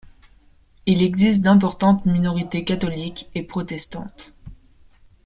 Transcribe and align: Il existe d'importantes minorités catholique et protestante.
Il 0.87 1.03
existe 1.03 1.43
d'importantes 1.43 2.07
minorités 2.07 2.65
catholique 2.65 3.29
et 3.35 3.43
protestante. 3.43 4.33